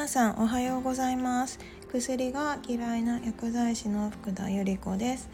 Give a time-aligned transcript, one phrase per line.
[0.00, 1.58] 皆さんおはようございます。
[1.92, 5.28] 薬が嫌いな薬剤師の福田由里子です。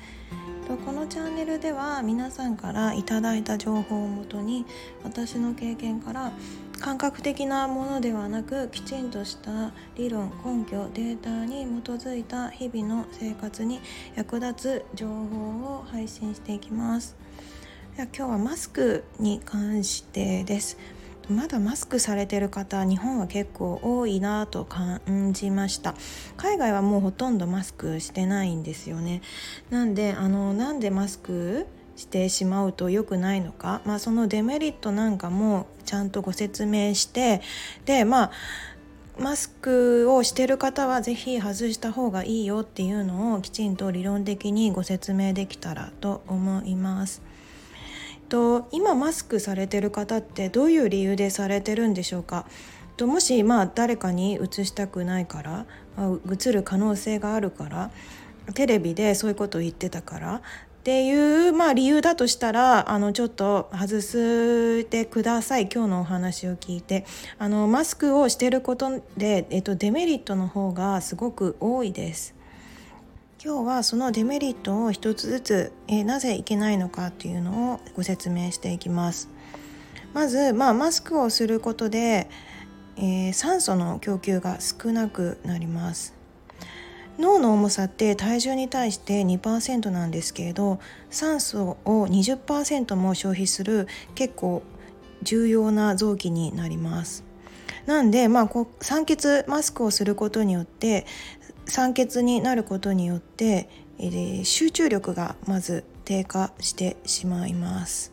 [0.84, 4.66] このチャンネルでは皆さんからいただいた情報をもとに
[5.04, 6.32] 私の経験から
[6.80, 13.78] 感覚的なものではなくきちんとした理論根拠データに基づいた日々の生活に
[14.16, 17.14] 役立つ情報を配信していきます。
[17.96, 20.76] 今日はマスクに関してです。
[21.28, 25.00] まだマスクされてる方日本は結構多いなと感
[25.32, 25.94] じました。
[26.36, 29.22] 海外はもうほとんどマスクしてないんですよね。
[29.70, 31.66] なんであのなんでマスク
[31.96, 37.40] してしまうと良くないのか、まあ、そのデメリットなんかもちゃんとご説明して
[37.86, 38.30] でまあ
[39.18, 47.22] マスクをしてる方は是非外した方がいいよっていうのをきちんと理論的にご説明できたらと思います。
[48.26, 52.46] と今マスクされてる方ってどういう理由でされてるんでしょうか？
[52.96, 55.66] ともしまあ誰かにうつしたくないから、
[56.24, 57.90] うつる可能性があるから
[58.54, 60.40] テレビでそういうことを言ってたからっ
[60.84, 67.04] ていう、まあ、理由だとしたらあのちょっと外してください今日のお話を聞いて
[67.38, 72.35] あのマスクをしてることで、えっと、デメリットの方がすごく多いです。
[73.46, 79.28] 今日はそのデメリットを一つずつ、えー、なぜいけないのかっていうのをご説明していきます。
[80.12, 82.28] まず、まあ、マスクをすることで、
[82.96, 86.12] えー、酸素の供給が少なくなります。
[87.20, 93.86] 脳の重さって体重に対して2%なんですけれど酸素を20%も消費する
[94.16, 94.64] 結構
[95.22, 97.22] 重要な臓器になります。
[97.86, 101.06] なんで、まあ、こう酸欠マスクをすることによって
[101.66, 103.68] 酸欠になることによって、
[103.98, 108.12] え、集中力がまず低下してしまいます。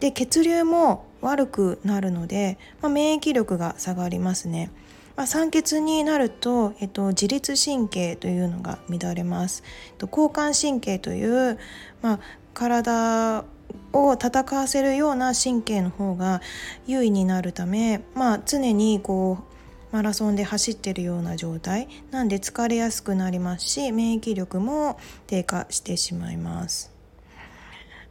[0.00, 4.70] で血流も悪くなるので、まあ、免疫力が下がりますね。
[5.16, 9.64] まあ、酸欠になると、えっと、自律神経というのが乱れます。
[10.00, 11.58] 交感神経という、
[12.02, 12.20] まあ、
[12.54, 13.44] 体
[13.92, 16.40] を戦わせるような神経の方が
[16.86, 19.47] 優位になるため、まあ、常にこう
[19.92, 21.88] マラソンで走ってるような状態。
[22.10, 26.90] なんで疲れやすくなりますし免疫力も低下してしまいます。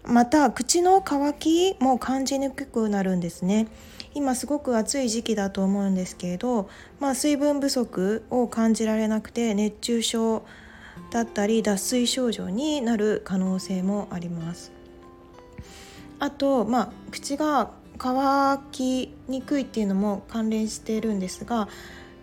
[0.03, 1.33] また口の渇
[1.73, 3.67] きも感じにくくなるんですね。
[4.13, 10.45] 今すごく暑い時期だと思うんですけれど、まあ、水分不足を感じられなくて熱中症
[11.11, 14.71] だったり脱水症状になる可能性もあります。
[16.19, 21.67] あと、まあ、口が乾きにくいっていうのも関連しているんですが、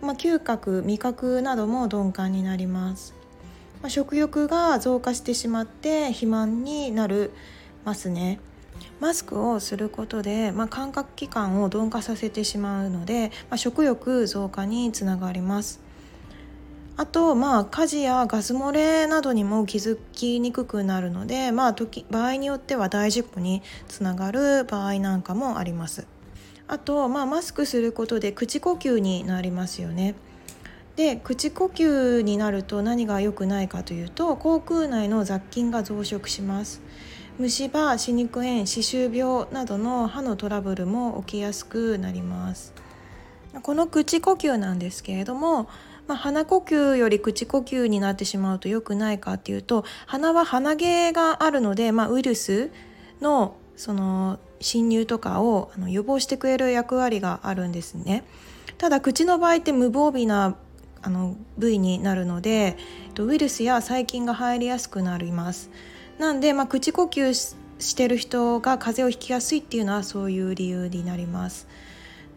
[0.01, 3.13] まあ、嗅覚味覚なども鈍感になります、
[3.81, 7.31] まあ、食欲が増加してしまって肥満になる
[7.83, 8.39] ますね。
[8.99, 15.84] マスクをすることで、まあ、感覚器官を鈍化させてしまうので、まあ、食欲増加につながります。
[16.97, 26.07] あとまあ火事やガス漏れなどにも気づきにくくなるので、まあ時、場合によっては大事故につながる場合なんかもあります。
[26.67, 30.15] あと、まあ、マスクすることで口呼吸になりますよね。
[30.95, 36.81] で口呼吸になると何が良くないかというと口腔内の雑菌が増殖します
[37.37, 42.73] 虫歯歯肉炎歯周病などの歯のトラブルも起きやすくなります
[43.61, 45.67] この口呼吸なんですけれども
[46.07, 52.71] まあ、鼻呼吸より口呼吸になってしまうと良くないかっていうと鼻は鼻毛があるので、まあ、ウイルス
[53.21, 58.23] のその侵入とかをあの予防してくれる役割があるんですね。
[58.77, 60.55] ただ口の場合って無防備な
[61.01, 62.77] あの部位になるので
[63.19, 65.69] ウイルスや細菌が入りやすくなります。
[66.17, 71.67] なんで、まあ、口呼吸してる人が風邪をひきやすいっていうのはそういう理由になります。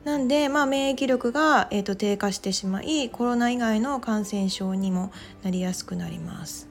[0.04, 6.69] なんで、まあ、免疫力が、えーと、低下してしまいコロナ以外の感染症にもなりやすくなります。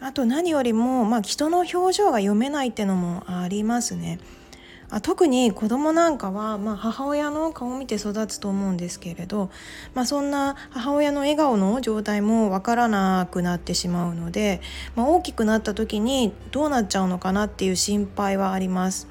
[0.00, 4.18] あと何よりも、まあ、人の表情が読めないってのもありますね。
[4.92, 9.50] あ特に子供なんかは、まあ、母親の顔を見て育つと思うんですけれど、
[9.94, 14.60] まあ、そんな母親の笑顔の状態もわからなくなってしまうので、
[14.96, 19.06] まあ、大きくなった時にどうなっちゃうのかなっていう心配はあります。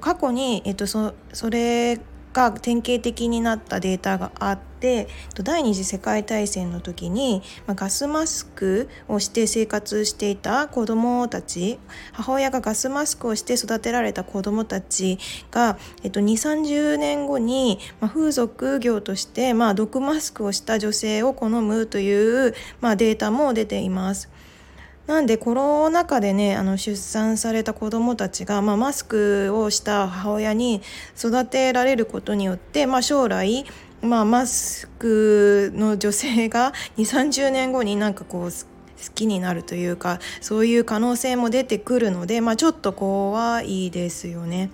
[0.00, 2.00] 過去に、えっと、そそれ
[2.34, 5.08] が典型的になったデータがあって
[5.42, 11.78] 第二次世界大戦の時に、ガスマスクをして生活していた子どもたち
[12.12, 15.18] 母親がガスマスクをして育てられた子どもたち
[15.50, 24.28] が、えっと、2 3 0年後に、風俗業として、まあ、毒マスクをした女性を好むという、まあ、データも出ています。
[25.06, 30.80] なんでコロナ禍でねあの出産された子どもたちが、まあ、マスクをした母親に
[31.18, 33.66] 育てられることによって、まあ、将来
[34.04, 38.50] まあ、マスクの女性が2 3 0年後になんかこう好
[39.14, 44.70] きになるというかそういう可能性も出てくるので、まあ、ちょっと怖いですよね。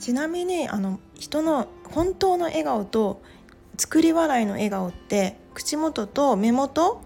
[0.00, 3.22] ちなみにあの人の本当の笑顔と
[3.78, 7.02] 作り笑いの笑顔って口元と目元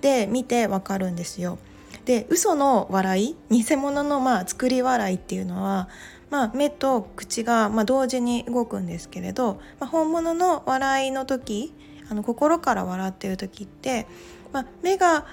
[0.00, 1.58] で見てわかるんですよ。
[2.04, 5.88] で嘘の笑い偽物のまあ作り笑いっていうのは、
[6.30, 11.74] まあ、目と口がま同時に動くんですけれど、まあ、本物の笑いの時
[12.10, 14.06] あの心から笑ってる時って、
[14.52, 15.26] まあ、目が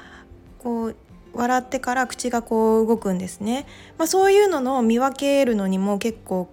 [0.59, 0.95] こう
[1.33, 3.65] 笑ってから口がこう動くんですね、
[3.97, 6.49] まあ、そういうのの見分けるのにも結構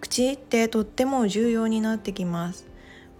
[0.00, 2.66] 口ってとっても重要になってきます。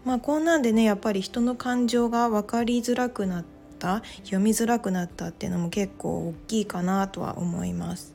[0.04, 8.14] まあ、こんなんでねやっぱり人の感情が分かりづらくなってた読みづらくなったっていうのも結構大きいかなとは思います。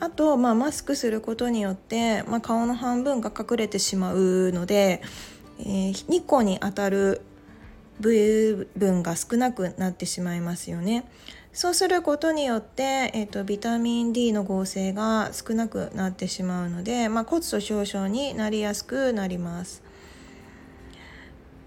[0.00, 5.02] あと、まあ、マスクすることによって、まあ、顔の半分が隠れてしまうので、
[5.58, 7.22] えー、日光に当たる
[7.98, 11.04] 部分が少なくなってしまいますよね。
[11.52, 19.82] そうすることによって、えーと、ビタミン D の合成が少なくなってしまうので、まあ、骨粗しょう症になりやすくなります。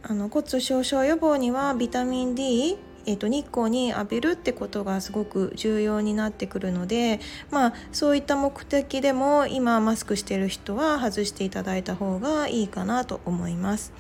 [0.04, 7.20] あの骨粗しょう症予防にはビタミン D えーと、日光に浴びるってことがすごく重要になってくるので、
[7.50, 13.94] まあ、そういった目的でも今マスクしてる人は外していただいた方がいいかなと思います。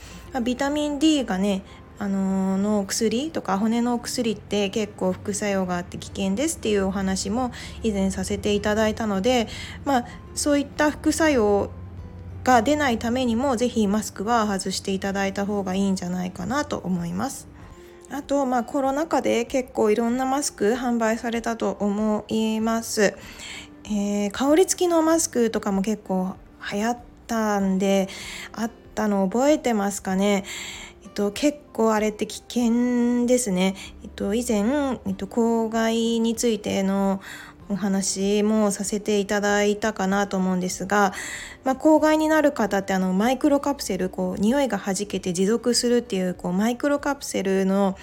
[0.44, 1.64] ビタミン D がね
[2.02, 7.52] あのの薬とか骨の薬って結構副作用があって危険ですっていうお話も
[7.84, 9.48] 以前させていただいたので、
[9.86, 11.70] まあ、そういった副作用
[12.44, 17.51] が出ないためにも是非マスクは外していただいた方がいいんじゃないかなと思います。
[18.14, 23.16] あと、まあ、コロナ禍で結構いろんなマスク販売されたと思います。
[23.86, 26.36] えー、香り付きのマスクとかも結構
[26.74, 28.10] 流行ったんで
[28.52, 30.44] あったの覚えてますかね？
[31.04, 33.76] えっと、結構あれって危険ですね。
[34.04, 37.22] えっと、以前、えっと、公害についての
[37.72, 41.14] お話もさせていただいたかなと思うんですが、
[41.64, 47.98] まあ、公害になる方ってあのマイクロカプセルこう匂いがはじけて持続するっていうこうマイクロカプセルの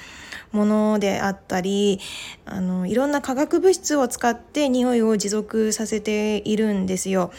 [0.53, 2.01] ものであったり
[2.47, 7.31] あのいろんな化学物質を使って匂いを持続させているんですよ。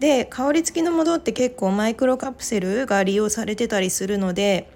[0.00, 4.68] で香り付きのものって結構マイクロカプセルが利用されてたりするので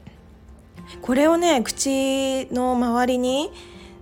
[1.03, 3.51] これをね口の周りに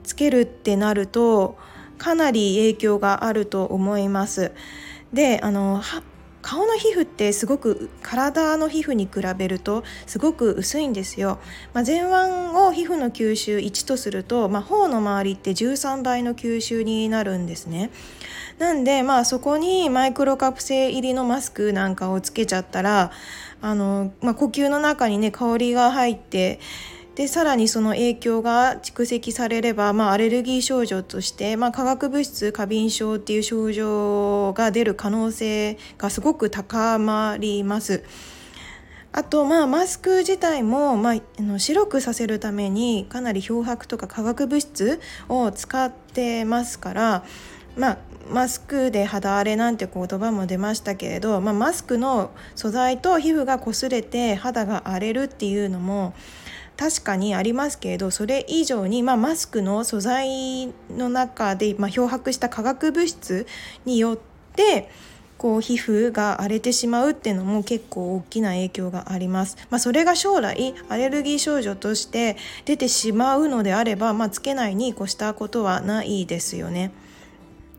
[0.05, 1.57] つけるってなると
[1.99, 4.53] かなり影響があると思います。
[5.13, 5.83] であの
[6.41, 11.39] 顔の皮膚ってすごく体の皮膚に比べるとすごく薄いんですよ、
[11.75, 12.07] まあ、前腕
[12.57, 17.91] を皮膚の吸収1とすると、まあ、頬の周りって13倍の吸収になるんですね
[18.59, 23.11] なんでまあそこにマイクロカプセ入りのマスクなんかをつけちゃったら
[23.61, 26.61] あの、まあ、呼吸の中にね香りが入って
[27.19, 38.05] でさらにその影響が蓄積されれば、まあ、アレルギー症状として、まあ、化学物質過敏症っていう症状が出る可能性がすごく高まります。
[39.11, 47.25] あとまあマスク自体も、まあ、あの白くさせるためにかなり漂白とか化学物質を使ってますから、
[47.77, 47.99] まあ、
[48.31, 56.15] マスクで肌荒れなんて言葉も出ましたけれど、まあ、マスクの素材と皮膚が擦れて肌が荒れるっていうのも
[56.79, 63.49] 確かにありますけれどそれ以上に、まあ、マスクの素材の中で、まあ、漂白した化学物質
[63.85, 64.19] によっ
[64.55, 64.89] て
[65.39, 69.57] こう皮膚が荒れてしまうっていうのも結構大きな影響があります。
[69.71, 76.93] まあ、それが将来アレルギー症状として出てしまうのであれば、まあ、つけないに越したことはないですよね。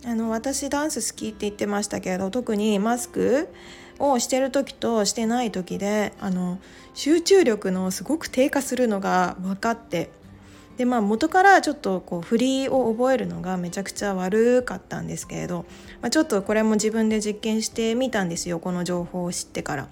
[0.05, 3.49] あの私ダンス好きって言ってましたけど特にマスク
[3.99, 6.59] をしてる時としてない時であの
[6.93, 10.09] 集中力のすごく低下するのが分かって
[10.77, 15.65] でまあ元からちょっとこう振りを覚えるのがめちゃくちゃ悪かったんですけれど、
[16.01, 19.89] まあ、ちょっとこれも自分で実験してみたんですよこの情報を知ってから。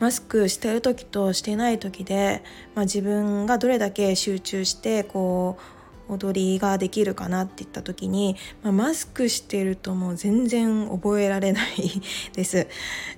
[0.00, 2.42] マスクしてる時としてない時で、
[2.74, 12.68] まあ、自分がどれだけ集中してこう踊りができるかなっていった時に、まあ、マスクしてるともう全然覚えられないです。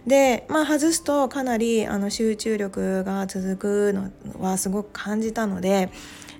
[0.06, 4.10] で、まあ、外すとかなりあの集中力が続くの
[4.40, 5.90] はすごく感じたので、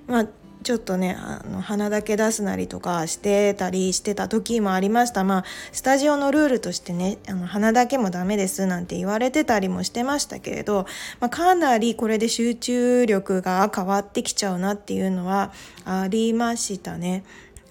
[0.07, 0.27] まあ、
[0.65, 10.87] ちょっとねあの鼻だけ出すなりとかしてたりしてた時もありましたまあスタジオのルールとしてねあの鼻だけもダメですなんて言われてたりもしてましたけれど、
[11.19, 15.53] まあ、かなりこれで集中力が変わってきちゃうなっていうのは
[15.85, 17.23] ありましたね。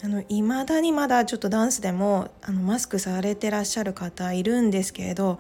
[0.05, 5.39] あの未だにまだちょっとダンスでもあのマスクされてらっしゃる方いるんですけれど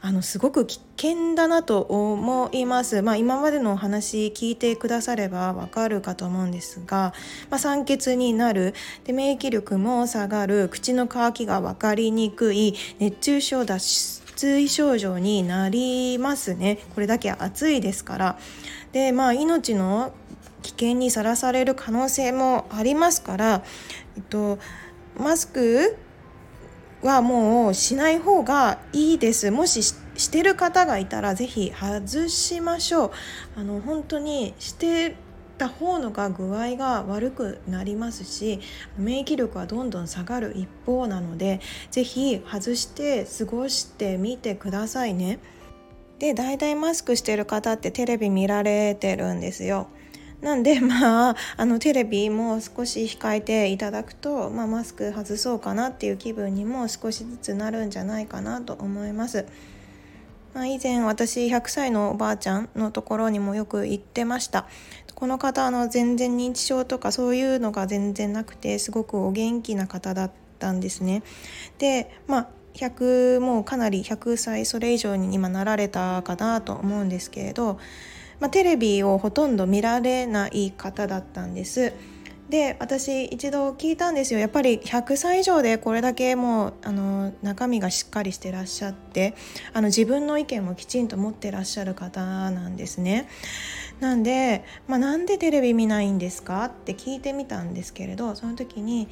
[0.00, 7.12] あのすごく危険だなと思います、まあ、今までのお話聞いてくださればわかるかと思うんですが、
[7.50, 8.72] まあ、酸欠になる。
[9.04, 10.70] で免疫力も下がる。
[10.70, 12.74] 口の渇きが分かりにくい。
[12.98, 16.78] 熱中症脱水症状になりますね。
[16.94, 18.38] これだけ暑いですから。
[18.92, 20.14] でまあ命の
[20.62, 23.62] 危険にさらされる可能性もありますから、
[24.16, 24.58] えっと、
[25.18, 25.96] マスク
[27.02, 33.10] はもうしない方がいいですもししてる方がいたら是非外しましょう
[33.56, 35.14] あの本当にして
[35.58, 38.60] た方のが具合が悪くなりますし
[38.98, 45.38] 免疫力はどんどん下がる一方なので是非外して過ごしてみてくださいね。
[46.18, 49.88] で大体マスクしてる方ってテレビ見られてるんですよ。
[50.40, 59.46] なんで まああのテレビも少し控えていただくと、まあ、マスク外そうかなっていう気分にも少しずつなるんじゃないかなと思います。
[60.56, 64.66] まあ、以前私100歳のおばあちゃんのところにもよく行ってました
[65.14, 71.22] この方の全然認知症とかそういうのが全然なくてすごくお元気な方だったんですね
[71.76, 77.78] でまあ100もうかなり100歳それ以上に今なられたかなと思うんですけれど
[78.40, 81.92] まあ、テレビをほとんど見られない方だったんです。
[82.48, 89.34] で私一度聞いたんですよやっぱり100歳以上でこれだけもうあの中身がしっかりしてらっしゃって
[89.72, 92.20] あの自分の意見もきちんと持ってらっしゃる方
[92.52, 93.28] なんですね。
[93.98, 96.66] なんで、まあ、なんでテレビ見ないんですか？
[96.66, 99.08] って聞いてみたんですけれどその時に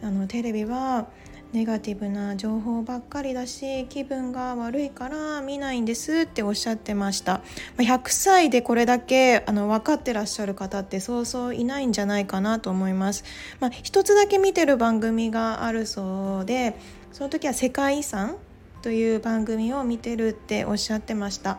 [0.00, 1.08] あのテレビは
[1.52, 7.40] ネガティブな情報ばっかりだし気分が悪いから見ないんですっておっしゃってました。
[7.78, 13.24] 100歳でこれだけあの分かってらっしゃる方ってそうそういないんじゃないかなと思います、
[13.60, 16.76] まあ、一つだけ見てる番組があるそうで
[17.12, 18.36] その時は「世界遺産」
[18.82, 21.58] という番組を見てるっておっしゃってました。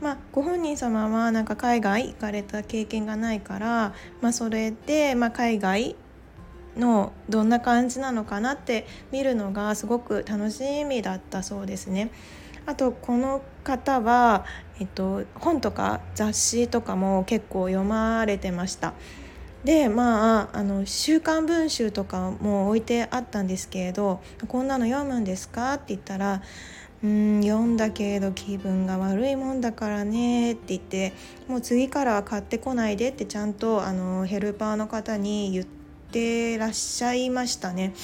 [0.00, 5.94] まあ、ご本人様はなんか海外行かれた経験がないから、まあ、それで、まあ、海外
[6.76, 12.10] のどんな感じなのかなって見るのがすごく楽しみだったそうですね。
[12.66, 14.44] あとこの方は、
[14.78, 18.94] えっと、本とか雑誌とかも結構読まれてました。
[19.64, 26.40] でまああの「週刊文集」とかも置いてあったんですけれど「こんなの読むんですか?」って言ったら
[27.04, 31.12] 「うん読んだけれど気分が悪いもんだからね」って言って
[31.46, 35.79] 「もう次からは買ってこないで」ってちゃんとあのヘルパーの方に言って。
[36.10, 37.94] ってらっしゃいましたね。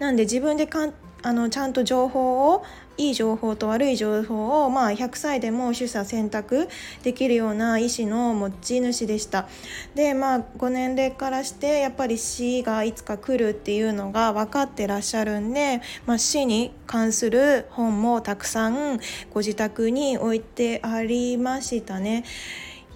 [0.00, 2.64] なんで自分でかんあのちゃんと情報を
[2.96, 6.68] いい情報と悪い情報を、まあ、100歳でも取捨選択
[7.02, 9.48] できるような意思の持ち主でした
[9.94, 19.00] でまあご年齢からしてやっぱり死がいつか来るっていうのが分かってらっしゃるんで、まあ、死に関する本もたくさん
[19.32, 22.24] ご自宅に置いてありましたね。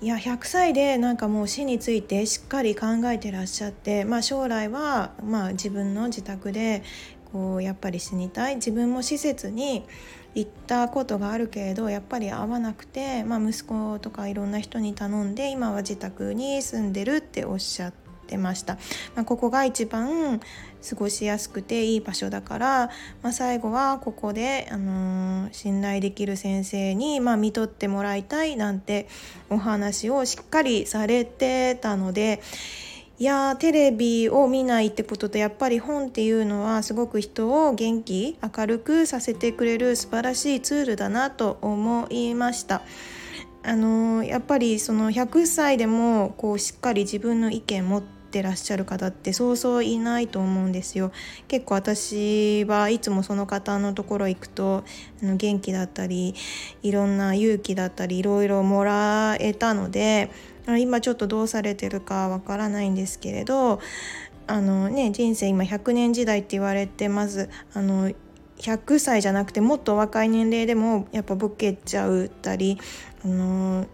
[0.02, 6.82] いや100歳でなんかもう死についてしっかり考えてらっしゃって、まあ、将来はまあ自分の自宅で
[7.30, 9.84] こうやっぱり死にたい自分も施設に
[10.34, 18.01] 行ったことがあるけれどやっぱり会わなくて、まあ、息子とかいろんな人に頼んで今は自宅に住んでるっておっしゃって。
[18.38, 18.74] ました、
[19.14, 22.90] まあ、ここが一番過ごしやすくていい場所だから、
[23.22, 29.08] まあ、最後はここで、あのー、信頼できる先生に、まあ、見とってもらいたいなんて
[29.48, 32.40] お話をしっかりされてたので
[33.18, 42.82] いやテレビを見ないってこととやっぱり本っていうのはすごく人を元気明るくさせてくれる素晴らしいツールだなと思いました。
[43.64, 51.12] あのやっぱりその100歳でもこうしっかり自分の意見持ってらっしゃる方ってそうそういないと思うんですよ。
[51.46, 54.84] 結構私はいつもその方のところ行くと
[55.22, 56.34] あの元気だったり
[56.82, 60.30] いろんな勇気だったりいろいろもらえたので
[60.78, 63.80] 今ちょっとどうされてるかわからないんですけれど
[64.46, 68.10] あのね人生今100年時代って言われてまずあの
[68.58, 72.78] 100歳じゃなくてもっと若い年齢でもやっぱボケちゃうたり
[73.24, 73.86] あの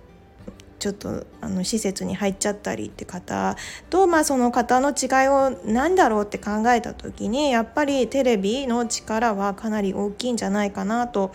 [0.78, 3.56] ちょっとあの施設に入っちゃったりって方
[3.90, 11.32] と、まあ、その方の違いを何だろうって考えた時にやっぱりテレビの力はかなり大きいんじゃないかなと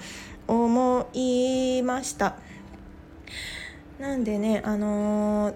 [0.48, 2.36] 思いました。
[4.00, 5.54] なんでねあのー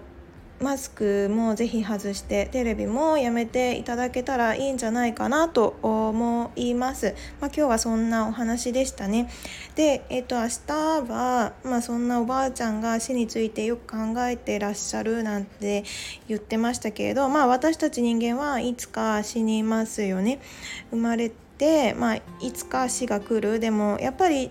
[0.60, 7.14] マスクもぜひ外してテレビもやめていただけたらいいんじゃないかなと思います。
[7.40, 9.30] まあ、今日はそんなお話でしたね。
[9.76, 15.84] で、えっ、ー、と明日はまあ、そんなおばあちゃんが死についてよく考えてらっしゃるなんて
[16.26, 20.40] 言ってましたけれど、まあ私たち人間はいつか死にますよね。
[20.90, 22.22] 生まれてまあい
[22.52, 24.50] つか死が来るでもやっぱり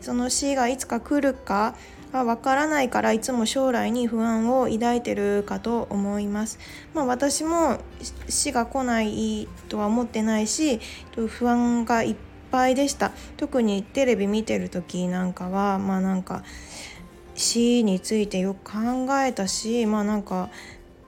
[0.00, 1.74] その死がいつか来るか
[2.12, 6.58] がわからないからいつも将来に不安を抱いてるかと思います。
[6.94, 7.78] まあ、私も
[8.28, 10.80] 死が来ないとは思ってないし
[11.14, 12.16] 不安がいっ
[12.50, 13.12] ぱいでした。
[13.36, 16.42] 特にテレビ見てる時なんかはまあなんか
[17.34, 20.50] 死についてよく考えたしまあなんか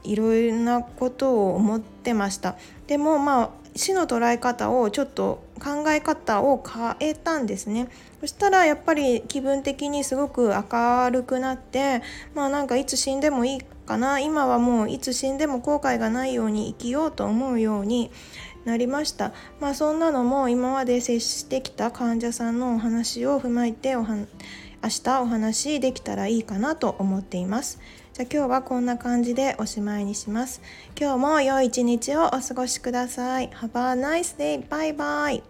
[0.05, 2.57] いろいろなことを思ってました。
[2.87, 7.89] でもまあ死の捉え方をちょっと考え方を変えたんですね。
[8.21, 12.03] そしたらやっぱり気分的にすごく明るくなって
[12.35, 18.11] まあなんかいつ死んでもいいかな今はもういつ死んでも後悔がないように生きようと思うように
[18.65, 19.33] なりました。
[19.61, 24.17] まあそんなのも今まで接してきた患者さんのお話を踏まえておは
[24.83, 27.81] 明日お話できたらいいかなと思っています。
[28.13, 30.63] じゃあ今日はこんな感じでおしまいにします。
[30.99, 33.51] 今日も良い一日をお過ごしください。
[33.51, 34.67] Have a nice day!
[34.69, 35.50] バイバイ